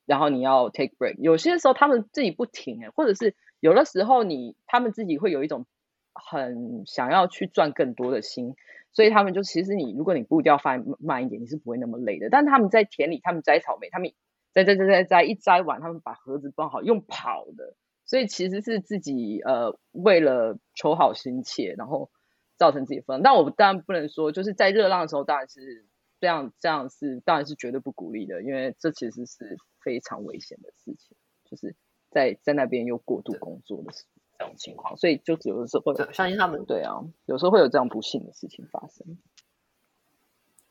[0.06, 1.16] 然后你要 take break。
[1.18, 5.66] 有些时候他们自己不停，或者是有的时候你他们自己会有一种
[6.14, 8.54] 很想要去赚更多的心，
[8.92, 12.28] 所以他们就其实你如果你步调放慢一点，你是不会那么累的。
[12.30, 14.12] 但他们在田里，他们摘草莓，他们
[14.52, 17.74] 摘摘摘摘摘一摘完，他们把盒子装好，用跑的。
[18.10, 22.10] 所以其实是自己呃为了求好心切，然后
[22.56, 23.22] 造成自己分。
[23.22, 25.86] 但我当然不能说，就是在热浪的时候，当然是
[26.18, 31.76] 这样，这样是当然是绝对不鼓励的，因为这其实是非常危险的事情，就是
[32.10, 33.92] 在在那边又过度工作的
[34.36, 34.96] 这种情况。
[34.96, 39.18] 所以就有的时候会相信他们，对啊，有时候会有这样不幸的事情发生。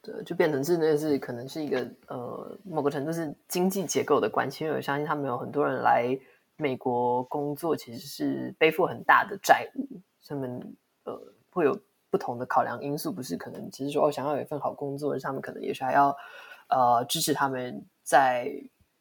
[0.02, 6.20] 对，就变成是那是可能是一个呃某个程度是经济结构的关系，因为我相信他们有很多人来。
[6.60, 11.18] 美国工作其实是背负很大的债务，他们呃
[11.50, 16.14] 会有不同的考量因素，不是可能只是说哦想要有一份好工作，他们可能也是还要
[16.68, 18.52] 呃支持他们在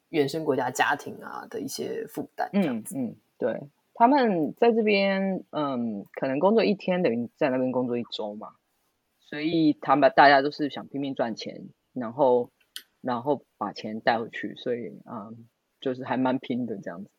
[0.07, 2.97] 原生国家家庭啊的一些负担这样子。
[2.97, 8.55] 嗯，嗯，对，他们在这边嗯可能工作一天等于在那边工作一周嘛，
[9.19, 12.51] 所以他们大家都是想拼命赚钱，然后
[13.01, 15.45] 然后把钱带回去，所以嗯
[15.81, 17.09] 就是还蛮拼的这样子。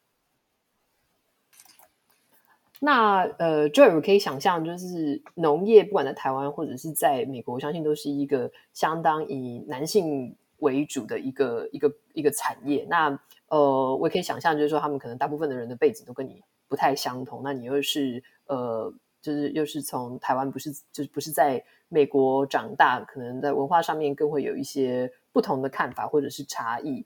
[2.82, 12.86] 那呃，Joy，我可以想象，就是农业不管在台湾或者是在美国，我相信都是一个相当以男性为主的一个一个一个产业。
[12.88, 17.42] 那呃，我也可以想象，就是说他们可能大部分的人的背景都跟你不太相同。
[17.44, 18.90] 那你又是呃，
[19.20, 27.04] 就是又是从台湾，不是就是不是在美国长大，可能在文化上面更会有一些不同的看法或者是差异。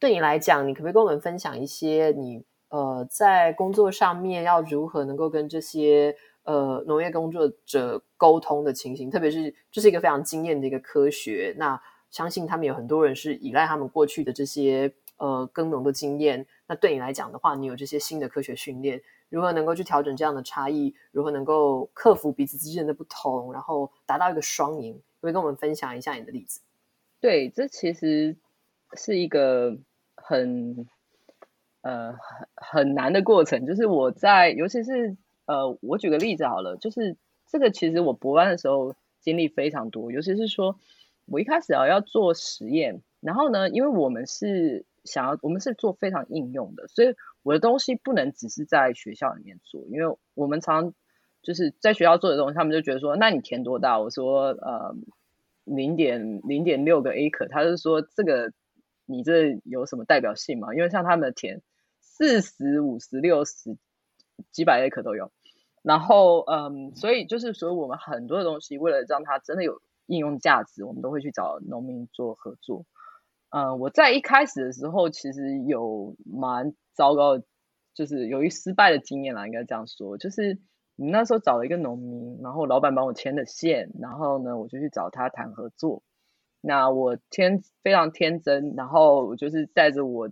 [0.00, 2.42] 对你来讲，你可不可以跟我们分享一些你？
[2.72, 11.54] 呃，在工作上面要如何能够跟这些呃农业工作者沟通的情形，特别是这、是一个非常经验的一个科学。
[11.58, 11.78] 那
[12.10, 16.46] 相信他们有很多人是依赖他们过去的这些呃耕农的经验。
[16.66, 20.94] 那对你来讲的话，你有这些新的科学训练，如何能够去调整这样的差异？
[21.10, 24.98] 如何能够克服彼此之间的不同，然后达到一个双赢？
[25.20, 26.62] 可以跟我们分享一下你的例子？
[27.20, 28.34] 对，这其实
[28.94, 29.76] 是一个
[30.16, 30.88] 很。
[31.82, 32.14] 呃，
[32.54, 35.16] 很难的过程，就是我在，尤其是
[35.46, 37.16] 呃，我举个例子好了，就是
[37.48, 40.78] 这个其实我博班的时候经历非常多，尤其是说
[41.26, 50.94] 我一开始啊要做实验，然后呢，因为我们是想要，我们是做非常应用的，所以我的东西不能只是在学校里面做，因为我们常
[51.42, 53.98] 就是在学校做的东西，他们就觉得说，那你填多大？
[53.98, 54.94] 我说呃，
[55.64, 58.52] 零点零点六个 acre，他就说这个
[59.04, 60.72] 你这有什么代表性吗？
[60.76, 61.60] 因为像他们的田。
[62.22, 63.76] 四十五十六十
[64.52, 65.32] 几百 acre 都有，
[65.82, 72.84] 然后嗯，所以就是所以我们很多的东西，为了让它真的有应用价值，我们都会去找农民做合作。
[73.50, 77.40] 嗯，我在一开始的时候其实有蛮糟糕，
[77.92, 80.60] 就是由于失败的经验啦，应该这样说，就是
[80.94, 86.04] 我那时候找了一个农民，然后老板帮我牵的线，然后呢，我就去找他谈合作。
[86.60, 90.30] 那我天非常天真，然后我就是带着我。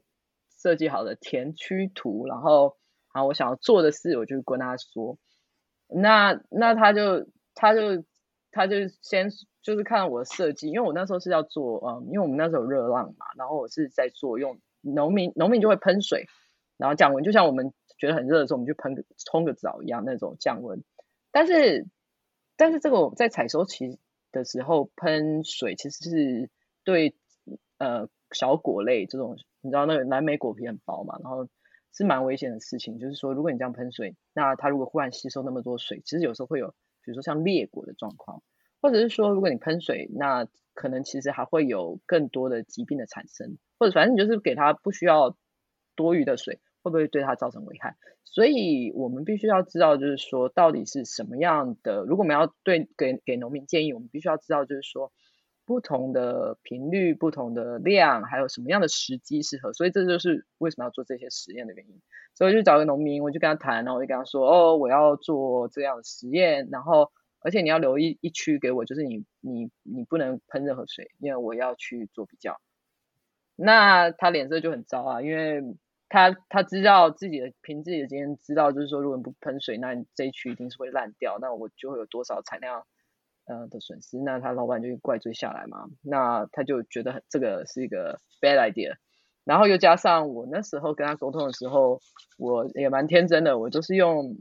[0.60, 2.76] 设计好的田区图，然后，
[3.14, 5.16] 然后我想要做的事，我就跟他说，
[5.88, 8.04] 那那他就他就
[8.50, 9.30] 他就先
[9.62, 16.26] 就是看我的设计，因为我那时候是要做，嗯，因为我们那时候有热浪嘛，然后我是在做用农民农民就会喷水，
[16.76, 20.84] 然后降温，就像我们觉得很热的时候，我们就喷个冲个澡一样那种降温，
[21.32, 21.86] 但是
[22.56, 23.98] 但是这个我在采收期
[24.30, 26.50] 的时候喷水其实是
[26.84, 27.16] 对
[27.78, 29.38] 呃小果类这种。
[29.62, 31.46] 你知道那个蓝莓果皮很薄嘛，然后
[31.92, 32.98] 是蛮危险的事情。
[32.98, 36.68] 就是说，如果你这样喷水，那它如果忽然吸收那么多水，其实有时候会有，
[37.02, 38.42] 比如说像裂果的状况，
[38.80, 45.36] 或者是说，如果你喷水，那可能其实还会有更多的疾病的产生，或者反正你就是给它不需要
[45.94, 47.96] 多余的水，会不会对它造成危害？
[48.24, 52.04] 所以我们必须要知道，就是说到底是什么样的。
[52.04, 55.12] 如果我们要对给给农民建议，我们必须要知道，就是说。
[55.70, 62.02] 不同的频率、不同的量，还有什么样的时机适合，所以这就是为什么要做这些实验的原因。
[62.34, 72.60] 所以我就找个农民，我就跟他谈，然后我就跟他说：“哦，我要做这样的实验，然后而且你要留一一区给我，就是你你你不能喷任何水，因为我要去做比较。”
[73.54, 75.62] 那他脸色就很糟啊，因为
[76.08, 82.84] 他他知道自己的凭自己的经验知道，就是说如果你不喷水，那你这一区一定是会烂掉，那我就会有多少产量。
[83.50, 88.94] 呃的损失，那他老板就怪罪下来嘛，那他就觉得这个是一个 bad idea，
[89.44, 92.00] 然后又加上我那时候跟他沟通的时候，
[92.38, 94.36] 我也蛮天真的，我就是用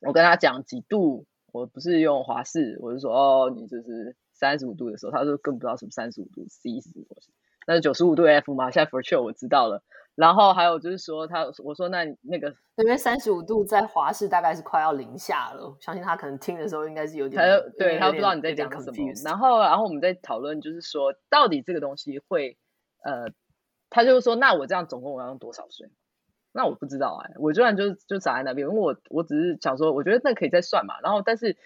[0.00, 7.06] 我跟他讲几度，我不是用华氏，我就说哦，你这是三十五度的时候，他说更不知道什么三十五度 C 是什么，
[7.66, 8.70] 那是九十五度 F 吗？
[8.70, 9.84] 现在 for sure 我知道了。
[10.14, 19.12] 然后还有就是说，他我说那那个因为三十五度在华氏大概是快要零下了，相信他可能听的时候应该是有点，他就对他不知道你在讲什么。
[19.24, 22.58] 然后然后我们在讨论就是说，到底这个东西会
[23.02, 23.32] 呃，
[23.90, 25.90] 他就说那我这样总共我要用多少水？
[26.52, 31.00] 那我不知道哎，我居然就就砸在那边，因为我我只是想说，我觉得那可以再算嘛。
[31.02, 31.56] 然后但是。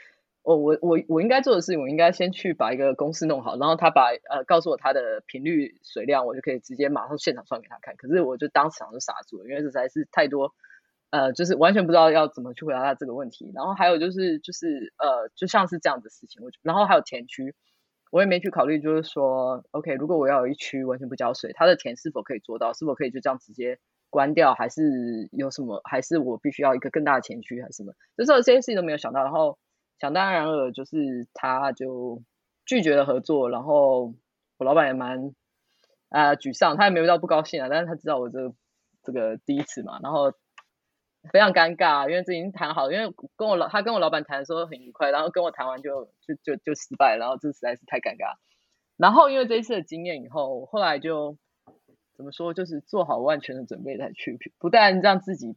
[0.47, 7.97] 我我我我应该做的事情，我应该先去把一个公式弄好，然后他把呃告诉我他的频率水量，我就可以直接马上现场算给他看。
[7.97, 10.55] 可是我就当场就傻住了，因为实在是太多，
[11.11, 13.51] 呃，就是完全不知道要怎么去回答他这个问题。
[13.57, 17.53] 然后还有就是就是呃，就像是这样的事情，我然后还有田区，
[18.13, 22.73] 我也没去考虑，就是说，OK，如果我要有一区完全不浇水，他的田是否可以做到？
[22.73, 23.81] 是否可以就这样直接
[24.11, 24.55] 关掉？
[24.55, 25.81] 还是有什么？
[25.83, 27.61] 还是我必须要一个更大的前区？
[27.61, 27.93] 还是什么？
[28.17, 29.59] 就是这些事情都没有想到，然后。
[29.99, 32.23] 想当然尔，就是他就
[32.65, 34.15] 拒绝了合作，然后
[34.59, 35.35] 我老板也蛮
[36.09, 38.55] 啊、沮丧，他也没有到不高兴啊，但是他知道我这个、
[39.03, 40.33] 这个第一次嘛，然后
[41.33, 48.37] 非常尴尬，因为这已经谈好，因为跟我老他跟我老板谈的时候很愉快，然后跟我谈完就就就就失败，然后这实在是太尴尬。
[48.97, 51.39] 然后因为这一次的经验以后，后来就
[52.15, 55.57] 怎么说，就是做好万全的准备再去，不但让自己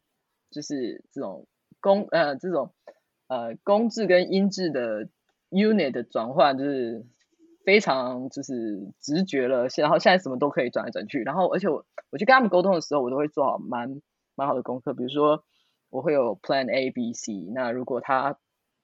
[0.49, 1.47] 就是这种。
[1.81, 2.73] 公呃这种
[3.30, 5.07] 呃公制跟英制的
[5.49, 7.05] unit 的转换，就是
[7.63, 9.67] 非常就是直觉了。
[9.77, 11.23] 然后现在什么都可以转来转去。
[11.23, 14.01] 然后而且我我去跟他们沟通的时候，我都会做好蛮
[14.36, 14.93] 蛮好的功课。
[14.93, 15.45] 比如说
[15.89, 17.32] 我会有 Plan A、B、C。
[17.53, 18.38] 那如果他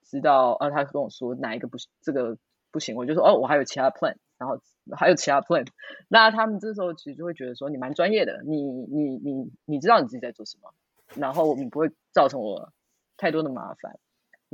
[0.05, 2.37] 知道，呃，他跟我说哪一个不，这个
[2.71, 4.15] 不行，我就说哦，我还有其他 plan。
[4.37, 4.59] 然后
[4.97, 5.65] 还有其他 plan，
[6.09, 10.73] 那他们这时候其实就会觉得说你蛮专业的，你你你你知道你自己在做什么，
[11.15, 12.73] 然后你不会造成我
[13.15, 13.97] 太多的麻烦，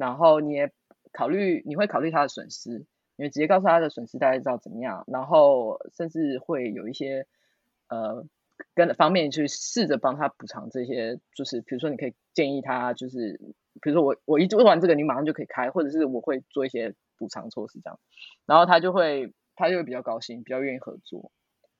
[0.01, 0.71] 然后你也
[1.13, 2.85] 考虑你会考虑他的损失，
[3.15, 7.27] 你会直接告诉他的损失大概知道怎么样，然后甚至会有一些
[7.87, 8.25] 呃
[8.73, 13.39] 跟方面去试着帮他补偿这些，就是比如说你可以建议他就是
[13.81, 17.99] 比如说我我一做完这个你马上就可以开，或者是我会做一些补偿措施这样，
[18.47, 19.33] 然后他就会。
[19.53, 21.29] 他就会比较高兴，比较愿意合作，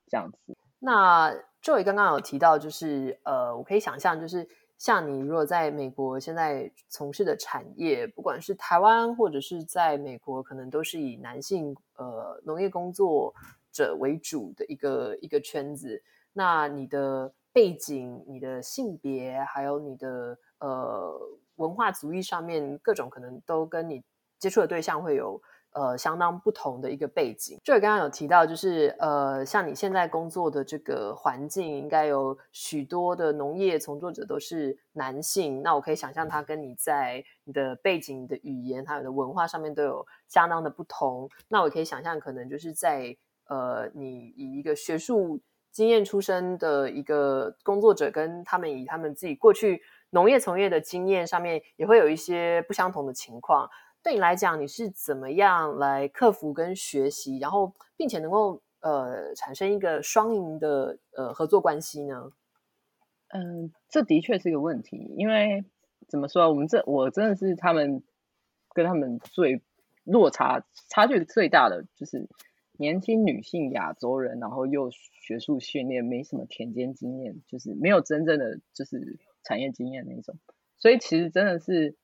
[0.07, 0.55] 这样子。
[0.77, 1.31] 那
[1.63, 4.47] Joy 刚刚有提到，就是呃，我可以想象，就是
[4.81, 13.31] 像你如果在美国现在从事的产业，不管是台湾或者是在美国，可能都是以男性呃农业工作
[13.71, 16.01] 者为主的一个一个圈子。
[16.33, 21.15] 那你的背景、你的性别，还有你的呃
[21.57, 24.03] 文化族裔上面各种，可能都跟你
[24.39, 25.39] 接触的对象会有。
[25.73, 27.57] 呃，相当不同的一个背景。
[27.63, 35.61] 就刚刚有提到，就是呃，像你现在工作的这个环境，应该有许多的农业从作者都是男性。
[35.61, 41.29] 那我可以想象，他跟你在你的背景、你的语言还有你的文化上面都有相当的不同。
[41.47, 43.15] 那我可以想象，可能就是在
[43.47, 45.39] 呃，你以一个学术
[45.71, 53.69] 经验出身的一个工作者，跟他们以他们自己过去农业从业的经验上面，也会有一些不相同的情况。
[54.03, 62.31] 对你来讲，你是怎么样来克服跟学习，然后并且能够呃产生一个双赢的呃合作关系呢？
[63.27, 65.63] 嗯，这的确是一个问题，因为
[66.07, 68.01] 怎么说，我们这我真的是他们
[68.73, 69.61] 跟他们最
[70.03, 72.27] 落差差距最大的，就是
[72.73, 80.35] 年轻女性亚洲人，然后又学术训练，没什么田间经验，就是没有真正的就是产业经验那种，
[80.79, 81.95] 所以其实真的是。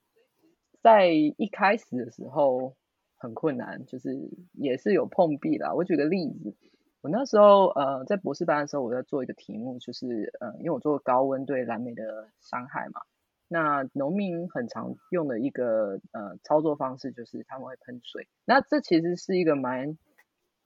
[0.82, 2.74] 在一开始的时候
[3.16, 4.16] 很困难，就是
[4.52, 5.74] 也是有碰壁啦。
[5.74, 6.54] 我举个例子，
[7.00, 13.00] 我那时候呃在博士班的时候，我在做一个题目，就是呃因为我做高温对蓝莓的伤害嘛，
[13.48, 19.98] 那农民很常用的一个呃操作方式就是他们会喷水，那这其实是一个蛮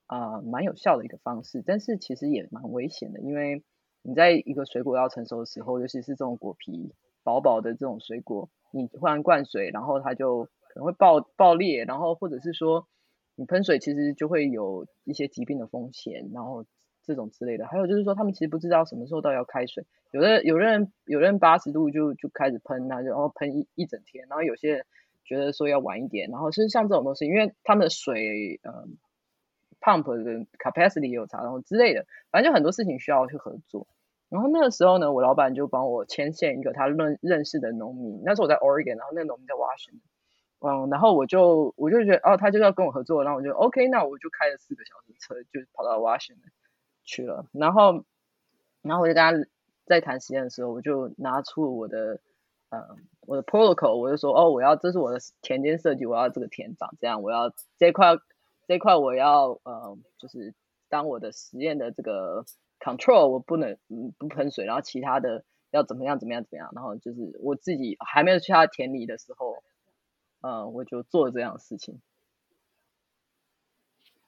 [0.06, 3.62] 啊、蛮有效的一个方式，但是其实也蛮危险的，因为
[4.02, 6.92] 你在一个水果要成熟的时候，尤其是这种果皮
[7.22, 8.50] 薄薄的这种水果。
[8.74, 12.88] 你忽然灌水，然后它就可能会爆爆裂，然后或者是说
[13.34, 16.64] 你喷水，其实就会有一些疾病的风险，然后
[17.04, 17.66] 这种之类的。
[17.66, 24.86] 还有就是说，他们其实不知道什么时候到要开水，有的有的人有的人八十度就就开始喷，那就然后喷一一整天，然后有些人
[25.22, 28.96] 觉得说要晚一点，然后其实像这种东西，因为他们的水嗯
[29.80, 33.86] pump 的 capacity 也有差，然后之类的，反正就很多事情需要去合作。
[34.32, 38.22] 然后那个时候呢，我老板就帮我牵线一个他认认识的农民。
[38.24, 40.00] 那时候我在 Oregon，然后那个农民在 Washington。
[40.60, 46.48] 嗯，然后我就我就觉得哦，他就要跟我合作，然后我就 OK，那我就开了四个小时车，就跑到 Washington
[47.04, 47.44] 去了。
[47.52, 48.06] 然后，
[48.80, 49.46] 然后我就跟他
[49.84, 52.18] 在谈实验的时候，我就拿出我的
[52.70, 52.80] 呃
[53.26, 58.16] 我的 protocol，我就说哦，我要这是我的田间设计，我要这个田长这样，我要这块
[58.66, 60.54] 这块我要呃就是
[60.88, 62.46] 当我的实验的这个。
[62.84, 63.78] Control 我不能
[64.18, 69.62] 不喷水，然后其他的要怎么样怎么样怎么样，然后就是我自己还没有去他田里的时候，
[70.40, 72.00] 嗯，我就做这样的事情。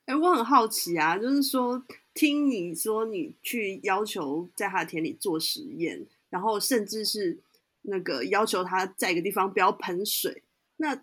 [0.07, 1.85] 哎，我很好奇啊，就是说
[2.15, 7.41] 听你说你去要求在他的田里做实验，然后甚至是
[7.83, 10.45] 那个要求他在一个地方不要喷水，
[10.77, 11.03] 那。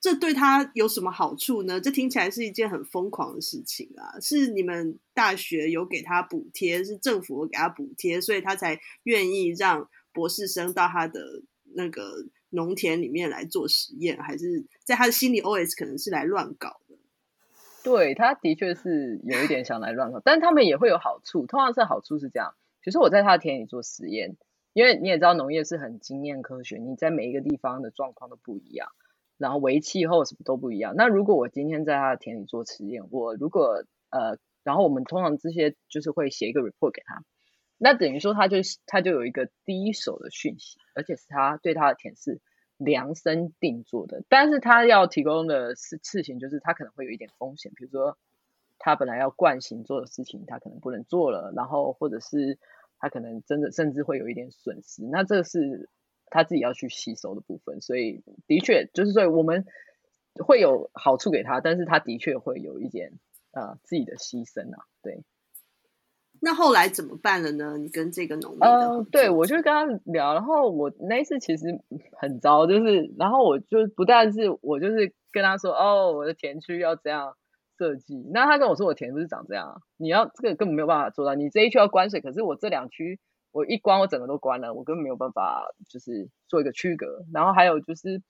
[0.00, 1.80] 这对他有什么好处呢？
[1.80, 4.18] 这听起来是一件很疯狂的事情啊！
[4.20, 11.42] 是你们大学有给他补贴，是政府给他补贴，所以他才愿意让博士生到他的
[11.74, 16.96] 那个农田里面来做实验，还是在他的心里 OS 可能是来乱搞的？
[17.82, 21.46] 对，他的确是有一点想来乱搞，但他们也会有好处。
[21.46, 24.36] 通常是好处是这样，其实我在他的田里做实验，
[24.72, 28.88] 因为你也知道农业是很经验科学，你在每一个地方的状况都不一样。
[29.38, 30.94] 然后为气候什么都不一样。
[30.96, 37.22] 那如果我今天在他的田里做实验，我如果呃，然后我们通常这些就是会写一个 report 给他，
[37.76, 42.40] 那等于说他就他就有一个第一手的讯息，而且是他对他的田是
[42.78, 44.24] 量身定做的。
[44.28, 48.16] 但是他要提供的事事情就是他可能会有一点风险，比如说
[48.78, 52.58] 他本来要惯行做的事情，他可能不能做了，然后或者是
[52.98, 55.02] 他可能真的甚至会有一点损失。
[55.10, 55.90] 那这是
[56.30, 59.64] 他自己要去吸收的部分，所以的确就是所以我们
[60.44, 63.12] 会有好处给他，但是他的确会有一点
[63.52, 65.24] 啊、呃、自己的牺牲啊，对。
[66.38, 67.78] 那后来怎么办了呢？
[67.78, 68.60] 你跟这个农民？
[68.60, 71.80] 嗯，对，我就跟他聊，然后我那一次其实
[72.18, 77.38] 很糟，就是然后我就不但是我就是跟他说，哦，我的田区要这样
[77.78, 83.18] 设计，那他跟我说我田不是长这样，你要这个根本没有办法做到，你这一区要关水，可是我这两区
[83.56, 88.22] 我一关我整个都关了，我根本没有办法就是做一个区隔，然后还有就是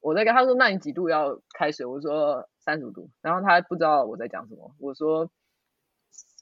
[0.00, 1.84] 我在跟他说，那你几度要开水？
[1.84, 5.30] 我说三十五度，然后他不知道我在讲什么，我说。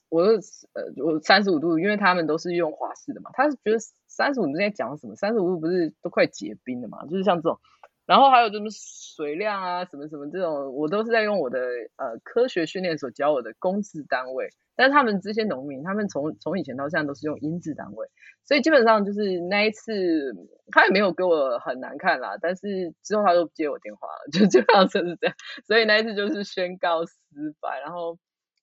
[0.09, 3.77] 我呃，我三十五度，因为他们都是用华氏的嘛，他是觉得
[4.07, 5.13] 三十五度在讲什么？
[5.17, 7.05] 三十五度不是都快结冰了嘛？
[7.07, 7.59] 就是像这种，
[8.05, 11.59] 然后还有什么水量啊，什么什么这种，我都是在用我的
[11.97, 14.53] 呃科学训练所教我的公制单位。
[14.77, 18.07] 但他们这些农民，他们从从以前到现在都是用英制单位，
[18.45, 20.33] 所以基本上就是那一次
[20.71, 25.35] 他也没有给我很难看啦，但是之后他就不接我电话了， 就基本上就是这样。
[25.65, 27.13] 所以那一次就是宣告失
[27.59, 28.17] 败，然后。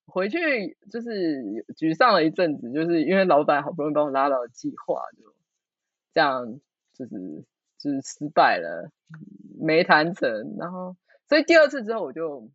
[0.06, 1.08] 回去就是
[1.78, 5.34] 沮丧了一阵子，就是因为老板好不容易帮我拉到计划，就
[6.12, 6.60] 这样
[6.92, 7.42] 就是
[7.78, 8.90] 就是失败了，
[9.58, 10.56] 没谈成。
[10.58, 10.94] 然后，
[11.26, 12.50] 所以第二次之后我就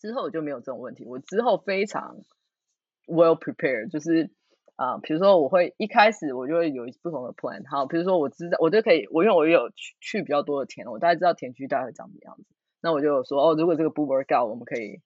[0.00, 1.04] 之后我就没有这种问题。
[1.04, 2.16] 我之后非常
[3.08, 4.30] well prepared，就是
[4.76, 7.68] 啊、呃，比如说我会一开始我就会有不同的 plan。
[7.68, 12.44] 好，比如说我知道我就可以，我因为我有去去比较多的田，我大概知道田区大概会长什么样子。
[12.80, 15.00] 那我就说哦，如果这个不 work out，我们可以。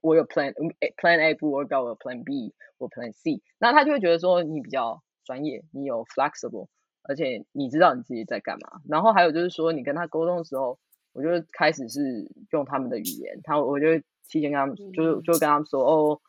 [0.00, 0.54] 我有 plan
[0.96, 6.68] plan A 不 work out，我有 plan B，我 plan C，那他就会觉得说你比较专业，你有 flexible，
[7.02, 8.80] 而且你知道你自己在干嘛。
[8.88, 10.78] 然后还有就是说，你跟他沟通的时候，
[11.12, 13.86] 我就开始是用他们的语言，他我就
[14.28, 16.20] 提前跟他们，就是就跟他们说哦，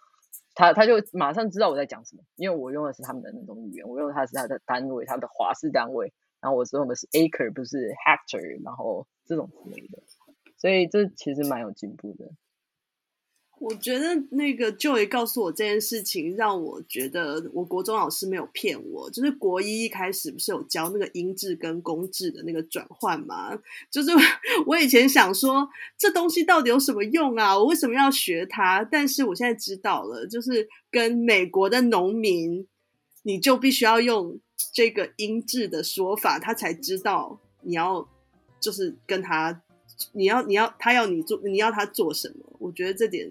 [0.60, 10.04] 他他就马上知道我在讲什么，因为我用的是他们的那种语言，我用的他是他的单位，他的华氏单位，然后我是用的是 acre，不是 hectare，然后这种之类的，
[10.58, 12.26] 所以这其实蛮有进步的。
[13.60, 19.10] 我觉得那个 Joy 告诉我这件事情，让我觉得我国中老师没有骗我。
[19.12, 23.60] 就是国一一开始不是有教那个音质跟公制的那个转换吗？
[23.92, 24.12] 就是
[24.66, 27.58] 我以前想说这东西到底有什么用啊？
[27.58, 28.84] 我为什么要学它？
[28.84, 32.66] 但是我现在知道了，就是跟美国的农民，
[33.24, 34.40] 你就必须要用
[34.74, 38.08] 这个音质的说法，他才知道你要
[38.62, 39.62] 就是跟他，
[40.14, 42.56] 你要你要他要你做，你要他做什么？
[42.60, 43.30] 我觉得这点。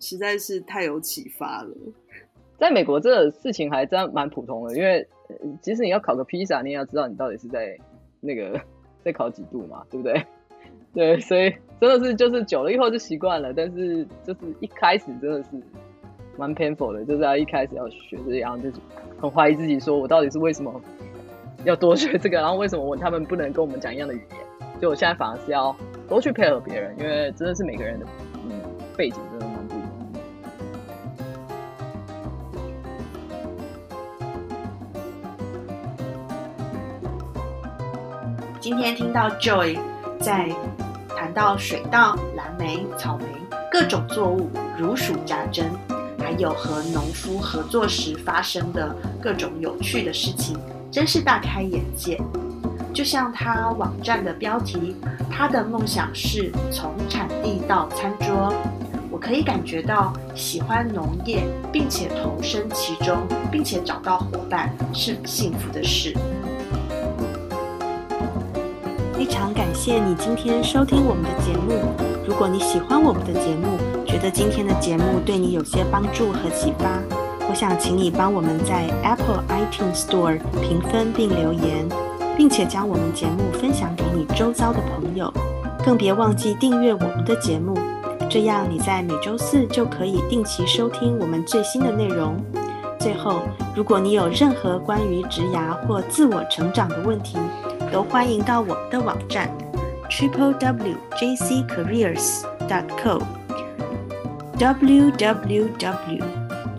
[0.00, 1.70] 实在是太有启发了。
[2.58, 5.06] 在美国，这个事情还真蛮普通的，因为
[5.62, 7.74] 即使你要烤个披萨，你也要知道你到底是在
[8.20, 8.60] 那个
[9.02, 10.22] 在烤几度嘛，对不对？
[10.92, 15.48] 对，所以真的是就是久了以后就习惯了，但是就是一开始真的是
[16.36, 18.76] 蛮 painful 的，就是要一开始要学这样，就是
[19.18, 20.78] 很怀疑自己，说我到底是为什么
[21.64, 24.38] 要多学这个，然后为什么我他们不能跟我们讲一样的语言？
[24.80, 25.74] 就我现在反而是要
[26.08, 28.06] 多去配合别人，因为真的是每个人的
[28.44, 28.60] 嗯
[28.96, 29.49] 背景真的。
[38.70, 39.76] 今天听到 Joy
[40.20, 40.48] 在
[41.18, 43.24] 谈到水稻、蓝莓、草莓
[43.68, 44.48] 各种作物
[44.78, 45.68] 如数家珍，
[46.20, 50.56] 还有和农夫合作时发生的各种有趣的事情，
[50.88, 52.16] 真是大开眼界。
[52.94, 54.94] 就像他网站的标题，
[55.28, 58.54] 他的梦想是从产地到餐桌。
[59.10, 61.42] 我可以感觉到喜欢农业，
[61.72, 66.16] 并且投身其中，并且找到伙伴是幸福的事。
[69.30, 71.80] 非常感谢你今天收听我们的节目。
[72.26, 77.00] 如果你喜欢我们的节目，觉得今天的节目对你有些帮助和启发，
[77.48, 81.88] 我想请你帮我们在 Apple iTunes Store 评分并留言，
[82.36, 85.32] 并且将我们节目分享给你周遭的朋友。
[85.84, 87.78] 更别忘记订阅我们的节目，
[88.28, 92.34] 这样你在每周四就可以定期收听我们最新的内容。
[92.98, 93.42] 最后，
[93.76, 97.38] 如果你有任何关于职涯或自我成长的问题，
[97.92, 99.50] 都欢迎到我们的网站
[100.08, 103.20] triple w j c careers dot co
[104.58, 106.24] w w w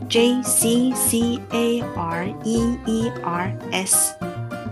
[0.07, 4.15] j c c a r e e r s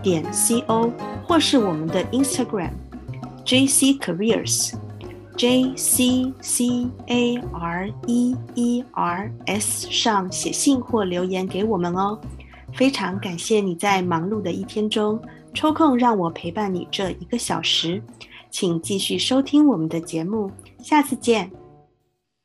[0.01, 0.89] 点 c o
[1.27, 2.71] 或是我们的 Instagram
[3.43, 4.73] j c careers
[5.35, 12.17] j c c a r e e r s 上写信或留言给我们哦。
[12.73, 15.19] 非常感谢你在忙碌的一天中。
[15.53, 18.01] 抽空让我陪伴你这一个小时，
[18.49, 21.51] 请继续收听我们的节目，下次见。